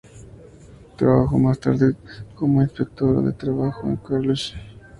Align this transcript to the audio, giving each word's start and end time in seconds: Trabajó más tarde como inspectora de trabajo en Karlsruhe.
Trabajó 0.95 1.37
más 1.37 1.59
tarde 1.59 1.95
como 2.33 2.63
inspectora 2.63 3.21
de 3.21 3.33
trabajo 3.33 3.85
en 3.87 3.97
Karlsruhe. 3.97 4.59